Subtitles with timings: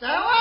[0.00, 0.39] 走啊！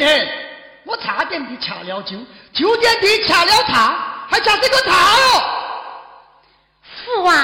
[0.00, 0.28] 人，
[0.84, 2.16] 我差点被掐了酒，
[2.54, 5.44] 酒店的掐了茶，还掐这个茶哟。
[7.04, 7.34] 父王，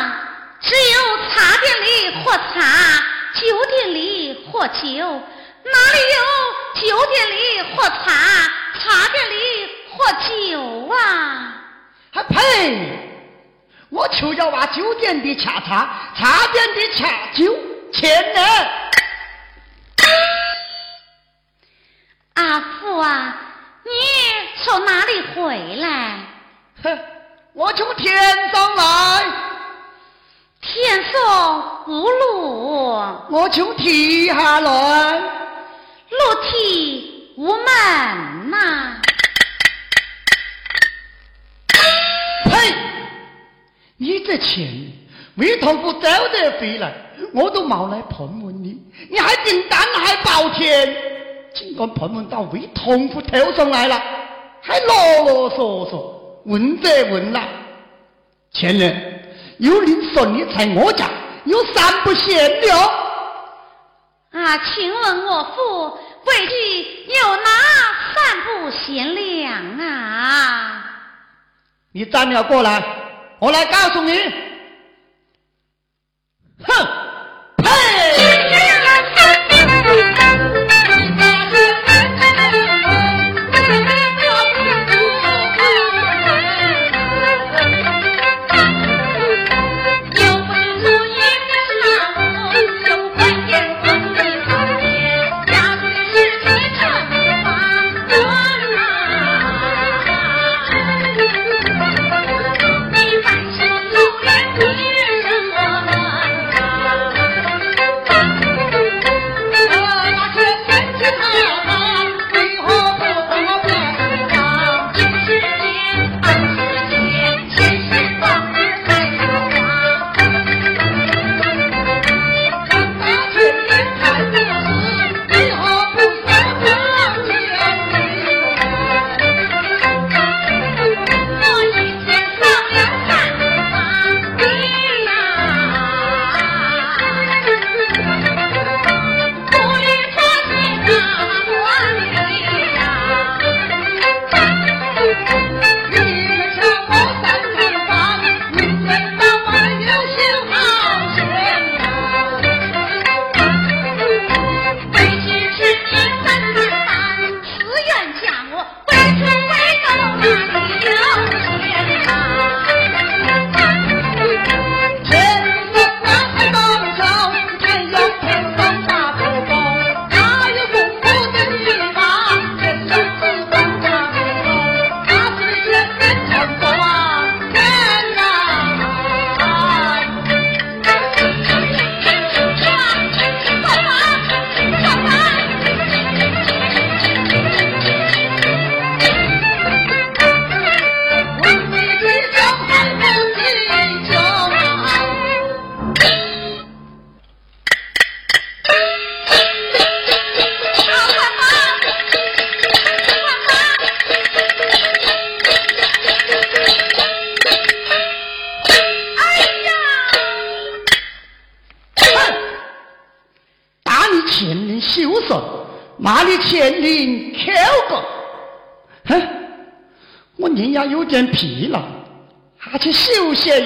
[0.63, 3.03] 只有茶店里喝茶，
[3.35, 4.81] 酒店里喝酒，
[5.65, 8.05] 哪里有酒店里喝茶，
[8.81, 9.97] 茶店里喝
[10.27, 11.63] 酒啊？
[12.13, 12.99] 还呸！
[13.91, 15.89] 我就要往酒店的掐茶，
[16.19, 17.55] 茶店的掐酒，
[17.93, 18.41] 钱呢。
[22.37, 23.35] 阿福啊，
[23.83, 23.91] 你
[24.63, 26.19] 从哪里回来？
[26.83, 26.99] 哼，
[27.55, 28.15] 我从天
[28.53, 29.43] 上来。
[30.61, 32.93] 天上无路，
[33.31, 35.19] 我从地下来。
[35.19, 39.01] 路梯无门呐、
[42.45, 42.75] 呸！
[43.97, 44.93] 你这钱
[45.37, 46.93] 为头不早点回来，
[47.33, 48.79] 我都冒来盘问你，
[49.11, 51.06] 你还订胆还包钱？
[51.57, 53.99] 尽管盘问到为同夫头上来了
[54.61, 56.13] 还啰啰嗦嗦
[56.45, 57.43] 问这问那。
[58.53, 59.23] 前人
[59.59, 61.09] 有人说你在我家
[61.45, 62.87] 有三不贤了。
[64.33, 67.51] 啊请问我父为地有哪
[68.15, 70.85] 三不贤良啊？
[71.93, 72.85] 你站了过来
[73.39, 74.13] 我来告诉你。
[76.63, 76.87] 哼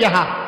[0.01, 0.40] 一下。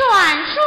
[0.00, 0.57] 天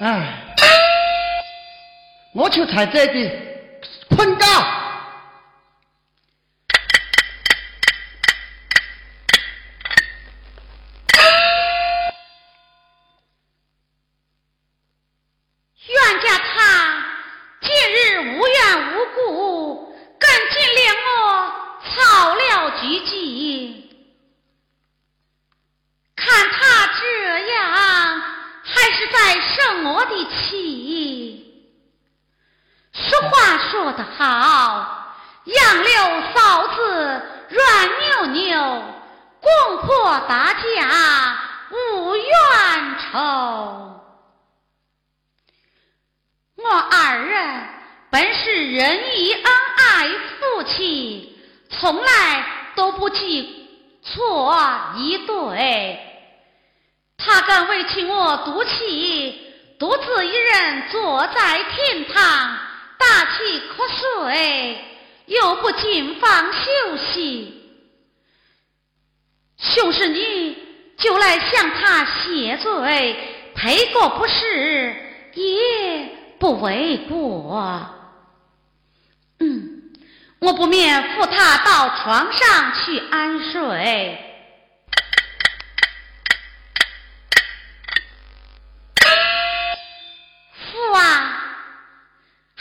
[0.00, 0.34] 哎，
[2.32, 3.30] 我就在这里
[4.08, 4.79] 困觉。
[58.44, 59.40] 赌气，
[59.78, 62.58] 独自一人坐在厅堂，
[62.98, 63.88] 打起瞌
[64.26, 64.84] 睡，
[65.26, 67.56] 又不进房休息。
[69.74, 70.56] 就是女
[70.96, 73.16] 就来向他谢罪，
[73.54, 74.96] 赔个不是，
[75.34, 77.86] 也不为过。
[79.38, 79.92] 嗯，
[80.38, 84.29] 我不免扶他到床上去安睡。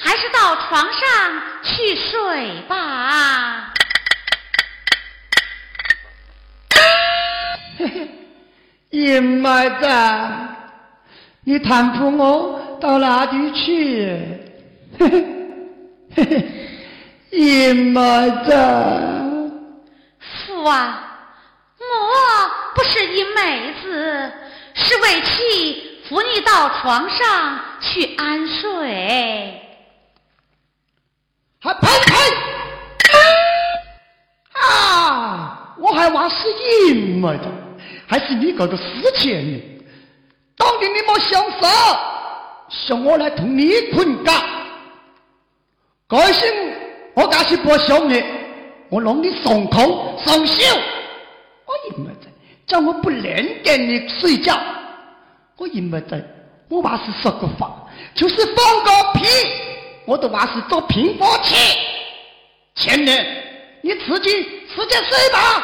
[0.10, 3.72] 还是到床上去睡吧。
[7.78, 8.10] 嘿嘿，
[8.89, 9.88] 阴霾子，
[11.44, 14.18] 你搀扶我到哪里去？
[14.98, 15.25] 嘿嘿
[16.16, 16.50] 嘿嘿。
[17.30, 18.01] 姨妹
[18.46, 18.51] 子，
[20.48, 21.04] 父啊，
[21.78, 24.34] 我不是一妹子，
[24.74, 29.66] 是为妻扶你到床上去安睡。
[31.62, 32.13] 还呸呸！
[34.62, 35.75] 啊！
[35.78, 37.44] 我还话是姨妹子，
[38.08, 38.84] 还是你搞个死
[39.18, 39.62] 贱人！
[40.56, 41.68] 当年你莫想啥，
[42.70, 44.32] 想我来同你困觉。
[46.08, 46.50] 改心
[47.13, 48.24] 我假是不想你，
[48.88, 50.63] 我让你上口上笑。
[51.66, 52.30] 我姨妹子
[52.66, 54.58] 叫我不连跟你睡觉。
[55.58, 56.25] 我姨妹子，
[56.70, 57.86] 我话是说个话，
[58.16, 59.25] 就是放个屁，
[60.10, 61.56] 我都话是做平波器。
[62.74, 63.24] 前年
[63.84, 64.44] 你自己
[64.75, 65.63] 自己睡吧。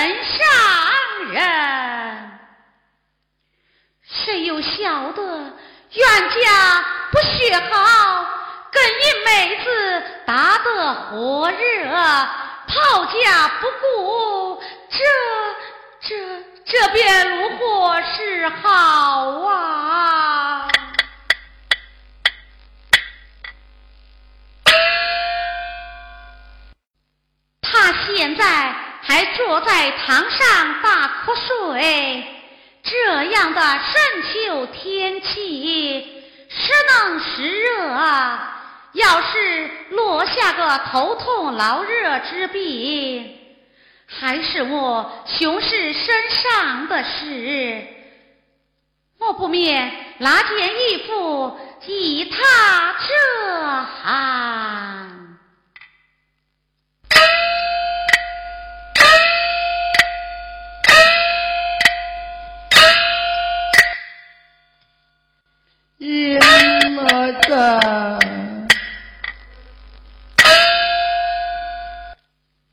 [0.00, 2.40] 人上人。
[4.02, 5.22] 谁又晓得
[5.92, 8.26] 冤家不学好，
[8.72, 14.98] 跟一妹子打得火热，讨价不顾，这
[16.00, 20.66] 这这便如何是好啊？
[27.60, 28.74] 他现在
[29.10, 32.24] 还坐在堂上打瞌睡。
[32.80, 38.62] 这样的深秋天气，时冷时热啊，
[38.92, 43.36] 要是落下个头痛劳热之病，
[44.06, 47.84] 还是我熊氏身上的事，
[49.18, 55.19] 我不免拿件衣服替他遮寒。
[67.50, 67.56] 妹子，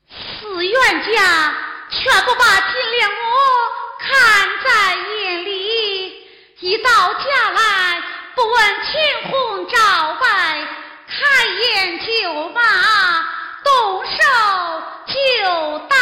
[0.08, 1.52] 四冤家
[1.90, 3.12] 全不把金莲我
[3.98, 4.08] 看
[4.64, 6.12] 在眼里，
[6.60, 8.00] 一到家来
[8.36, 8.92] 不问青
[9.28, 10.68] 红皂白，
[11.08, 12.60] 开眼就骂，
[13.64, 14.22] 动手
[15.08, 15.96] 就打。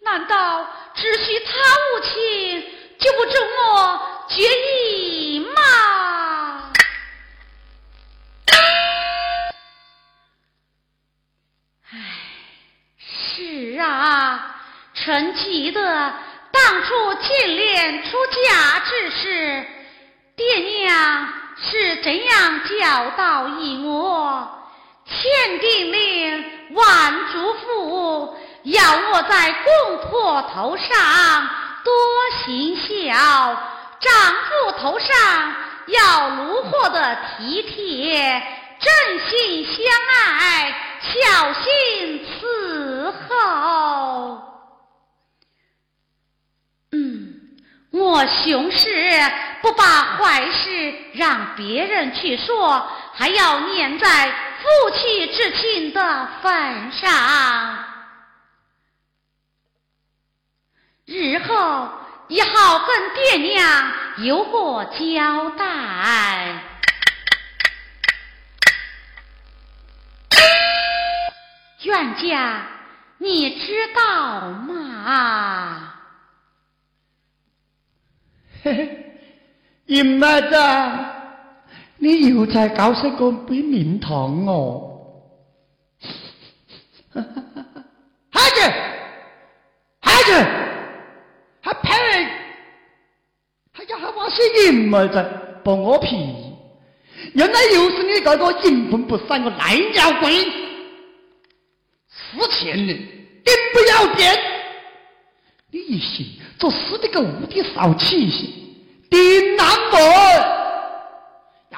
[0.00, 2.64] 难道只许他无情，
[2.98, 4.00] 就不准我
[4.30, 6.72] 决意吗？
[12.98, 14.56] 是啊，
[14.94, 15.80] 臣记得
[16.50, 19.66] 当初金莲出嫁之时，
[20.36, 24.68] 爹娘是怎样教导于我，
[25.68, 28.82] 千叮咛万嘱咐，要
[29.12, 31.48] 我在公婆头上
[31.84, 31.92] 多
[32.44, 33.14] 行孝，
[34.00, 35.54] 丈夫头上
[35.88, 38.42] 要如何的体贴，
[38.80, 44.42] 真心相爱，小心伺候。
[46.92, 47.34] 嗯，
[47.92, 49.20] 我雄氏
[49.60, 57.84] 不把坏事让别人去说，还要念在夫妻之情的份上，
[61.06, 61.88] 日后
[62.28, 66.62] 也好跟爹娘有 个交代。
[71.84, 72.62] 冤家，
[73.18, 75.94] 你知道吗？
[78.64, 79.20] 嘿嘿，
[79.86, 80.40] 姨妈
[82.00, 84.84] 你又在搞什个杯面糖哦？
[88.30, 88.60] 孩子，
[90.00, 90.32] 孩子，
[91.60, 91.90] 还呸！
[93.72, 95.18] 还叫还话是姨妈子
[95.64, 96.16] 剥我皮，
[97.34, 100.44] 原来又是你这个阴魂不散的赖尿鬼！
[102.08, 104.38] 死前人，顶不要变！
[105.72, 106.26] 你一心
[106.58, 108.54] 做死的个无的少气息。
[109.10, 110.57] 丁南门要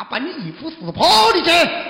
[0.04, 1.89] 把你衣服撕破了去。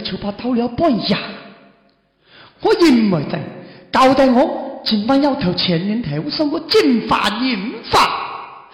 [0.00, 1.16] 就怕到了半夜，
[2.60, 3.40] 我因为在
[3.92, 8.68] 交代我今晚要投前年头上我金发银发，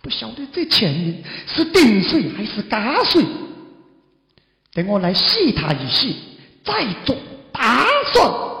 [0.00, 3.24] 不晓得这前人是顶水还是加水，
[4.72, 6.12] 等我来试他一试，
[6.64, 7.16] 再做
[7.52, 8.51] 打算。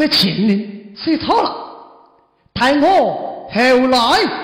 [0.00, 1.54] 这前人写错了，
[2.54, 4.39] 抬我后来。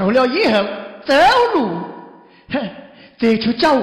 [0.00, 0.64] 了以后
[1.04, 1.14] 走
[1.54, 1.68] 路，
[2.52, 2.68] 哼，
[3.18, 3.76] 这就叫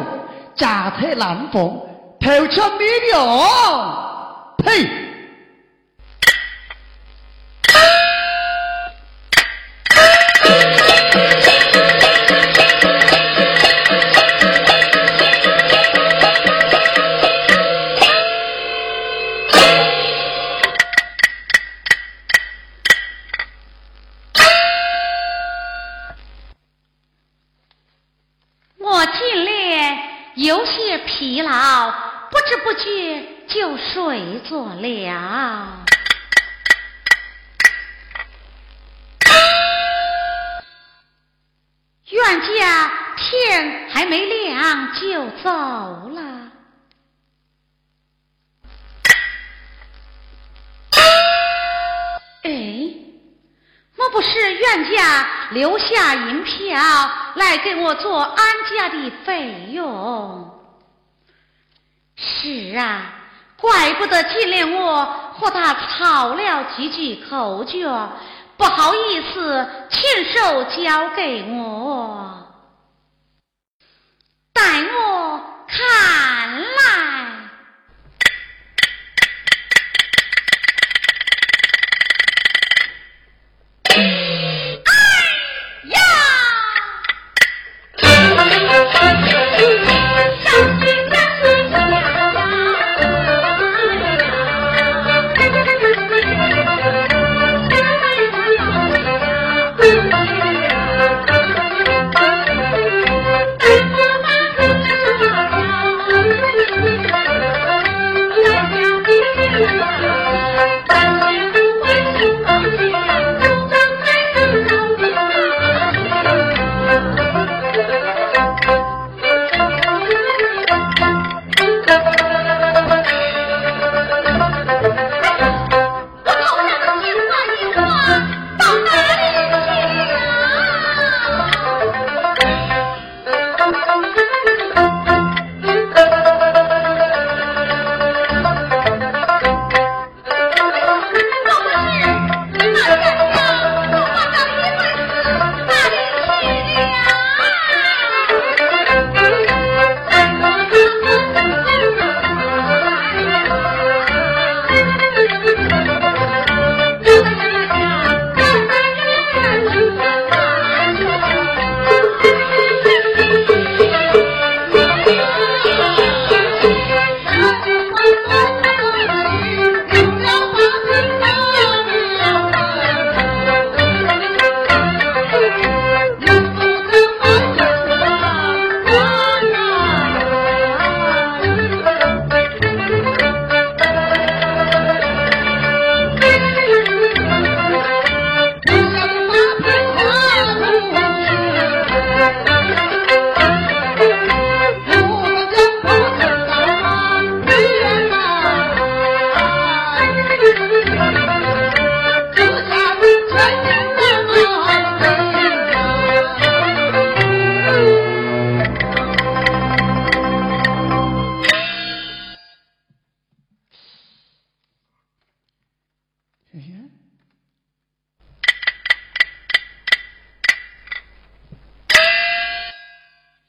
[0.55, 1.79] 家财难逢，
[2.19, 5.02] 头巧没了，呸！
[42.41, 45.49] 家天还没亮就走
[46.09, 46.21] 了。
[52.43, 52.51] 哎，
[53.95, 56.77] 莫不是冤家留下银票
[57.35, 58.37] 来给我做安
[58.69, 60.51] 家的费用？
[62.15, 63.13] 是啊，
[63.57, 68.11] 怪不得今年我和他吵了几句口角，
[68.57, 72.47] 不好意思亲手交给我，
[74.53, 76.82] 待我看了。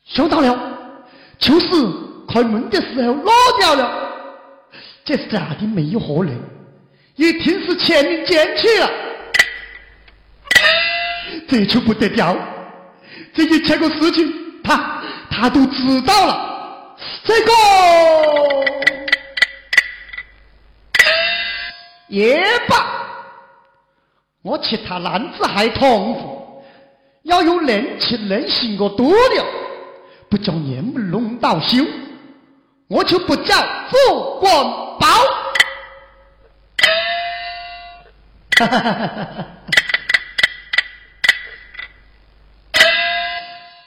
[0.07, 1.07] 收到了，
[1.39, 1.67] 就是
[2.29, 4.13] 开门的时候落掉了，
[5.05, 5.67] 这是咋的？
[5.67, 6.41] 没有可能，
[7.17, 8.91] 一定是前面捡去了，
[11.49, 12.37] 这就不得了，
[13.35, 17.53] 这一切个事情，他他都知道了，这个！
[22.07, 22.94] 也罢，
[24.45, 26.63] 我其他男子还痛苦，
[27.23, 29.45] 要有能气能行个多了。
[30.29, 31.83] 不叫你们弄到休，
[32.89, 33.57] 我就不叫
[33.89, 34.53] 富官
[35.01, 35.07] 包。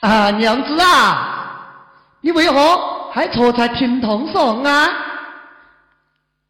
[0.00, 1.84] 啊，娘子啊，
[2.20, 4.90] 你为何还坐在厅堂上啊？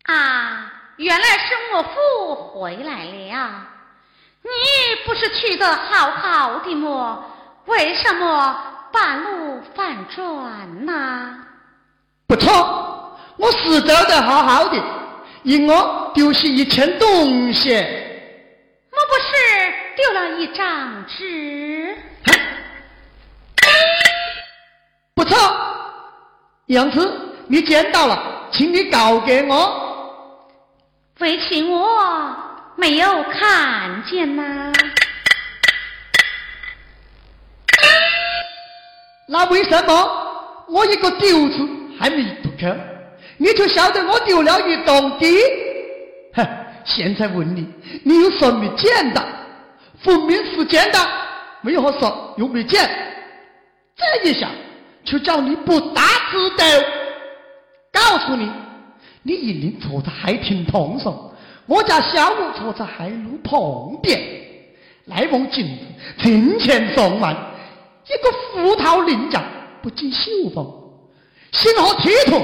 [0.05, 3.67] 啊，原来是我父回来了。
[4.43, 4.51] 你
[5.07, 7.25] 不是去的好好的么？
[7.67, 8.57] 为什么？
[8.91, 11.45] 半路反转呐！
[12.27, 14.83] 不错，我是走的好好的，
[15.43, 17.71] 因我丢失一件东西。
[18.91, 21.95] 莫不是丢了一张纸？
[25.15, 25.37] 不错，
[26.69, 29.85] 杨子，你捡到了，请你告给我。
[31.19, 32.35] 为请我
[32.79, 34.73] 没有看见呐。
[39.27, 42.73] 那为什么我一个丢子还没不去，
[43.37, 45.27] 你就晓得我丢了一栋地？
[46.35, 46.47] 哼！
[46.85, 47.69] 现在问你，
[48.05, 49.25] 你有什么捡到？
[50.01, 51.05] 分明是捡到，
[51.63, 52.89] 没有好说，又没捡。
[53.97, 54.49] 这一下
[55.05, 56.65] 就叫你不打自斗，
[57.93, 58.49] 告诉你，
[59.25, 61.13] 你一定坐在海亭堂上，
[61.69, 64.19] 我家小五坐在海路旁边，
[65.05, 65.85] 来往镜子，
[66.23, 67.37] 庭前上万，
[68.07, 69.45] 一个胡桃领奖，
[69.83, 70.67] 不计绣房，
[71.53, 72.39] 心何铁土？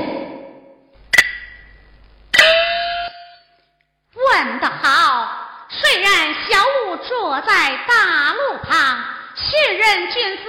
[4.15, 5.27] 问得好！
[5.71, 10.43] 虽然小五坐在大路旁，信任君子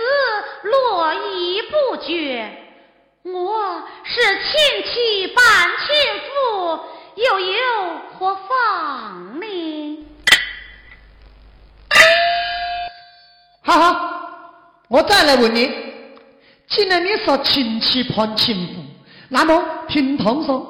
[0.63, 2.51] 络绎不绝。
[3.23, 5.43] 我是亲戚伴
[5.79, 6.79] 亲夫，
[7.15, 7.55] 又有
[8.17, 10.06] 何妨呢？
[13.62, 14.32] 哈哈，
[14.88, 15.71] 我再来问你，
[16.67, 18.73] 既然你说亲戚判亲夫，
[19.30, 20.65] 那么平堂上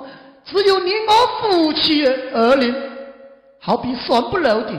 [0.45, 2.73] 只有你我夫妻二人，
[3.59, 4.71] 好比算不漏的，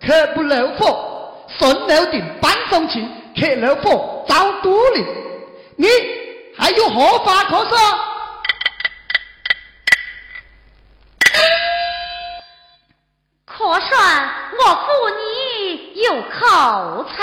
[0.00, 3.00] 客不漏火，顺漏的搬上去，
[3.36, 5.04] 客漏火遭多了，
[5.76, 5.86] 你。
[6.58, 7.78] 还有何法可说？
[13.80, 17.18] 算我负你有口才，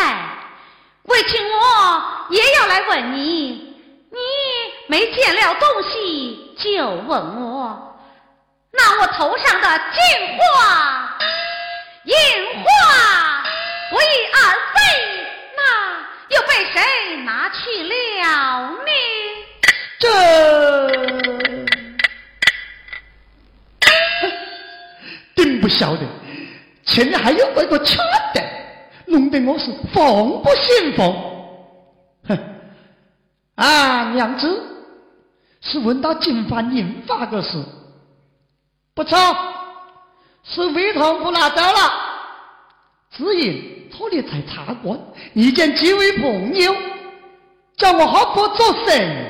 [1.03, 3.65] 为请我也要来问你。
[4.09, 4.17] 你
[4.87, 7.99] 没见了东西就问我，
[8.71, 10.01] 那我头上的金
[10.37, 11.17] 花
[12.05, 12.15] 银
[12.55, 13.43] 花
[13.91, 14.37] 不翼而
[14.73, 14.77] 飞，
[15.57, 15.61] 那
[16.29, 17.93] 又被谁拿去了
[18.71, 18.91] 呢？
[19.99, 20.07] 这，
[25.35, 26.01] 定不晓得，
[26.87, 27.97] 前面还有那个缺
[28.33, 28.41] 德，
[29.05, 31.13] 弄得我是防不胜防。
[32.27, 32.39] 哼，
[33.55, 34.63] 啊，娘子，
[35.61, 37.61] 是问到金发银发的事，
[38.95, 39.17] 不错，
[40.43, 41.93] 是魏同不拿走了。
[43.11, 44.99] 只因托你在茶馆
[45.33, 46.73] 遇见几位朋友，
[47.75, 49.27] 叫我好不做生。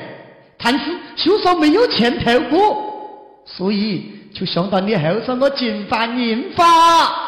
[0.60, 7.27] 但是就说没有钱投过，所以就想到你后生我金发银发。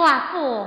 [0.00, 0.66] 寡妇，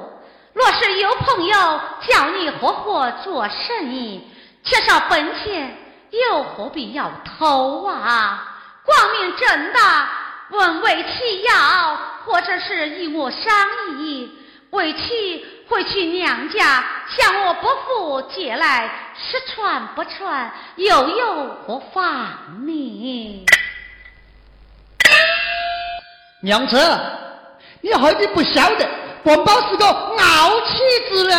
[0.54, 4.22] 若是有朋友叫你合伙做生意，
[4.64, 5.76] 缺少本钱，
[6.12, 8.60] 又何必要偷啊？
[8.86, 10.08] 光明正大
[10.52, 13.42] 问为妻要，或者是与我商
[13.98, 14.32] 议，
[14.70, 18.88] 为妻回去娘家向我伯父借来。
[19.16, 23.46] 是传不传，又有何妨呢？
[26.42, 27.00] 娘子，
[27.82, 28.90] 你何必不晓得？
[29.24, 30.74] 官宝是个傲气
[31.08, 31.38] 之人，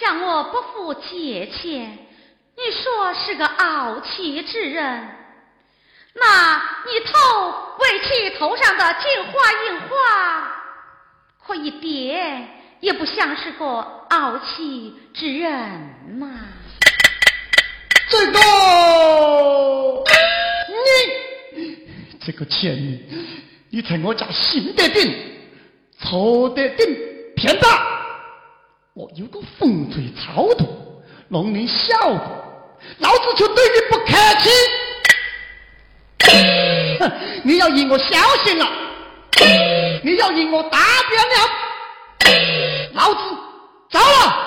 [0.00, 1.98] 向我伯父借钱，
[2.56, 5.06] 你说是个傲气之人，
[6.14, 6.54] 那
[6.86, 10.50] 你头为其头上的金花银花，
[11.46, 12.48] 可一点？
[12.80, 13.66] 也不像是个
[14.08, 15.50] 傲气之人
[16.18, 16.30] 嘛。
[18.08, 18.38] 这个，
[20.68, 23.04] 你这个贱女，
[23.68, 25.33] 你在我家行得定，
[26.00, 26.86] 坐得定，
[27.36, 27.86] 偏大。
[28.94, 30.68] 我有个风吹草动，
[31.28, 32.20] 弄你笑话，
[32.98, 34.50] 老子就对你不客气。
[37.00, 38.66] 哼，你要赢我小心了，
[40.02, 40.78] 你要赢我大
[41.08, 41.34] 变了。
[42.92, 43.18] 老子
[43.90, 44.44] 走了。